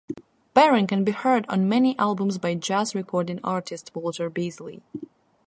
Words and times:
Baron 0.55 0.87
can 0.87 1.03
be 1.03 1.11
heard 1.11 1.45
on 1.47 1.69
many 1.69 1.95
albums 1.99 2.39
by 2.39 2.55
jazz 2.55 2.95
recording 2.95 3.39
artist 3.43 3.91
Walter 3.93 4.31
Beasley. 4.31 4.81